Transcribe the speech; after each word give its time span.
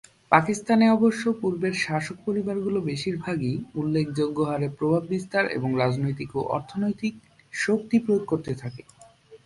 পাকিস্তানে 0.31 0.85
অবশ্য 0.89 1.23
পূর্বের 1.41 1.75
শাসক 1.77 2.17
পরিবারগুলো 2.25 2.79
বেশির 2.81 3.15
ভাগই 3.17 3.55
উল্লেখযোগ্য 3.75 4.37
হারে 4.43 4.67
প্রভাব 4.77 5.03
বিস্তার 5.09 5.43
এবং 5.57 5.69
রাজনৈতিক 5.75 6.29
ও 6.35 6.41
অর্থনৈতিক 6.55 7.13
শক্তি 7.53 7.97
প্রয়োগ 7.99 8.23
করতে 8.25 8.51
থাকে। 8.61 8.81